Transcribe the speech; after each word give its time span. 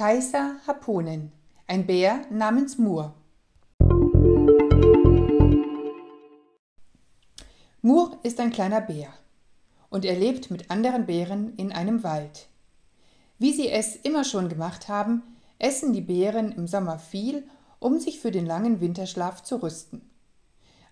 Kaiser 0.00 0.56
Haponen, 0.66 1.30
ein 1.66 1.84
Bär 1.84 2.22
namens 2.30 2.78
Mur. 2.78 3.12
Mur 7.82 8.18
ist 8.22 8.40
ein 8.40 8.50
kleiner 8.50 8.80
Bär 8.80 9.12
und 9.90 10.06
er 10.06 10.18
lebt 10.18 10.50
mit 10.50 10.70
anderen 10.70 11.04
Bären 11.04 11.54
in 11.56 11.70
einem 11.70 12.02
Wald. 12.02 12.48
Wie 13.38 13.52
sie 13.52 13.68
es 13.68 13.94
immer 13.94 14.24
schon 14.24 14.48
gemacht 14.48 14.88
haben, 14.88 15.22
essen 15.58 15.92
die 15.92 16.00
Bären 16.00 16.50
im 16.52 16.66
Sommer 16.66 16.98
viel, 16.98 17.46
um 17.78 18.00
sich 18.00 18.20
für 18.20 18.30
den 18.30 18.46
langen 18.46 18.80
Winterschlaf 18.80 19.42
zu 19.42 19.62
rüsten. 19.62 20.00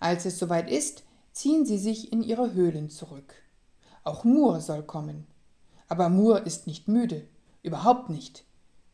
Als 0.00 0.26
es 0.26 0.38
soweit 0.38 0.70
ist, 0.70 1.02
ziehen 1.32 1.64
sie 1.64 1.78
sich 1.78 2.12
in 2.12 2.22
ihre 2.22 2.52
Höhlen 2.52 2.90
zurück. 2.90 3.32
Auch 4.04 4.24
Mur 4.24 4.60
soll 4.60 4.82
kommen. 4.82 5.26
Aber 5.88 6.10
Mur 6.10 6.44
ist 6.44 6.66
nicht 6.66 6.88
müde, 6.88 7.26
überhaupt 7.62 8.10
nicht. 8.10 8.44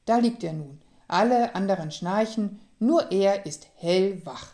Da 0.04 0.18
liegt 0.18 0.44
er 0.44 0.52
nun, 0.52 0.80
alle 1.08 1.54
anderen 1.54 1.90
schnarchen, 1.90 2.60
nur 2.78 3.10
er 3.10 3.46
ist 3.46 3.68
hellwach. 3.76 4.52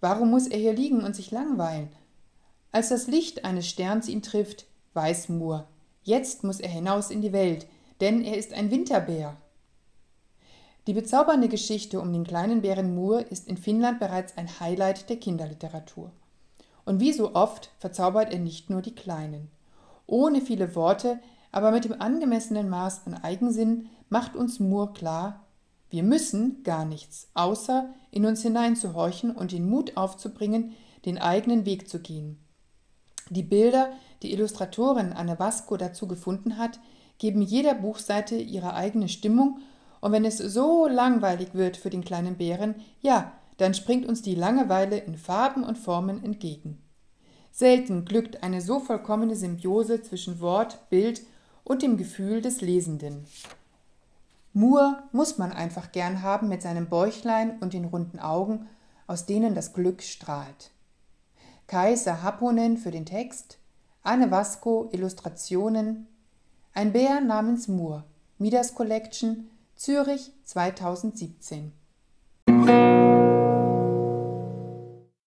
Warum 0.00 0.30
muss 0.30 0.46
er 0.46 0.58
hier 0.58 0.74
liegen 0.74 1.02
und 1.02 1.16
sich 1.16 1.30
langweilen? 1.30 1.88
Als 2.72 2.88
das 2.88 3.06
Licht 3.06 3.44
eines 3.44 3.68
Sterns 3.68 4.08
ihn 4.08 4.22
trifft, 4.22 4.66
weiß 4.94 5.28
Mur, 5.28 5.66
jetzt 6.02 6.44
muss 6.44 6.60
er 6.60 6.68
hinaus 6.68 7.10
in 7.10 7.22
die 7.22 7.32
Welt, 7.32 7.66
denn 8.00 8.22
er 8.22 8.36
ist 8.36 8.52
ein 8.52 8.70
Winterbär. 8.70 9.36
Die 10.86 10.92
bezaubernde 10.92 11.48
Geschichte 11.48 12.00
um 12.00 12.12
den 12.12 12.24
kleinen 12.24 12.60
Bären 12.60 12.94
Mur 12.94 13.30
ist 13.30 13.48
in 13.48 13.56
Finnland 13.56 14.00
bereits 14.00 14.36
ein 14.36 14.60
Highlight 14.60 15.08
der 15.08 15.16
Kinderliteratur. 15.16 16.10
Und 16.84 17.00
wie 17.00 17.12
so 17.12 17.34
oft 17.34 17.70
verzaubert 17.78 18.30
er 18.32 18.38
nicht 18.38 18.68
nur 18.68 18.82
die 18.82 18.94
Kleinen. 18.94 19.50
Ohne 20.06 20.42
viele 20.42 20.74
Worte, 20.74 21.20
aber 21.54 21.70
mit 21.70 21.84
dem 21.84 22.00
angemessenen 22.00 22.68
Maß 22.68 23.02
an 23.06 23.14
Eigensinn 23.14 23.88
macht 24.08 24.34
uns 24.34 24.58
Moore 24.58 24.92
klar, 24.92 25.46
wir 25.88 26.02
müssen 26.02 26.64
gar 26.64 26.84
nichts, 26.84 27.28
außer 27.34 27.94
in 28.10 28.26
uns 28.26 28.42
hineinzuhorchen 28.42 29.30
und 29.30 29.52
den 29.52 29.70
Mut 29.70 29.96
aufzubringen, 29.96 30.72
den 31.04 31.16
eigenen 31.16 31.64
Weg 31.64 31.88
zu 31.88 32.00
gehen. 32.00 32.44
Die 33.30 33.44
Bilder, 33.44 33.92
die 34.24 34.32
Illustratorin 34.32 35.12
Anne 35.12 35.38
Vasco 35.38 35.76
dazu 35.76 36.08
gefunden 36.08 36.58
hat, 36.58 36.80
geben 37.18 37.40
jeder 37.40 37.74
Buchseite 37.74 38.34
ihre 38.34 38.74
eigene 38.74 39.08
Stimmung, 39.08 39.60
und 40.00 40.10
wenn 40.10 40.24
es 40.24 40.38
so 40.38 40.88
langweilig 40.88 41.50
wird 41.52 41.76
für 41.76 41.88
den 41.88 42.04
kleinen 42.04 42.36
Bären, 42.36 42.74
ja, 43.00 43.30
dann 43.58 43.74
springt 43.74 44.06
uns 44.06 44.22
die 44.22 44.34
Langeweile 44.34 44.98
in 44.98 45.16
Farben 45.16 45.62
und 45.62 45.78
Formen 45.78 46.24
entgegen. 46.24 46.82
Selten 47.52 48.04
glückt 48.04 48.42
eine 48.42 48.60
so 48.60 48.80
vollkommene 48.80 49.36
Symbiose 49.36 50.02
zwischen 50.02 50.40
Wort, 50.40 50.90
Bild 50.90 51.22
und 51.64 51.82
dem 51.82 51.96
Gefühl 51.96 52.40
des 52.40 52.60
Lesenden. 52.60 53.26
Moore 54.52 55.02
muss 55.12 55.38
man 55.38 55.50
einfach 55.50 55.90
gern 55.90 56.22
haben 56.22 56.48
mit 56.48 56.62
seinem 56.62 56.88
Bäuchlein 56.88 57.58
und 57.58 57.72
den 57.72 57.86
runden 57.86 58.20
Augen, 58.20 58.68
aus 59.06 59.26
denen 59.26 59.54
das 59.54 59.72
Glück 59.72 60.02
strahlt. 60.02 60.70
Kaiser 61.66 62.22
Happonen 62.22 62.76
für 62.76 62.90
den 62.90 63.06
Text, 63.06 63.58
Anne 64.02 64.30
Vasco 64.30 64.88
Illustrationen, 64.92 66.06
ein 66.72 66.92
Bär 66.92 67.20
namens 67.20 67.68
Moore, 67.68 68.04
Midas 68.38 68.74
Collection, 68.74 69.48
Zürich 69.74 70.30
2017 70.44 71.72